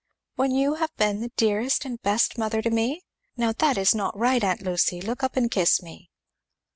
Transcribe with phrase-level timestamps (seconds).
[0.33, 3.03] "When you have been the dearest and best mother to me?
[3.37, 6.09] Now that is not right, aunt Lucy look up and kiss me."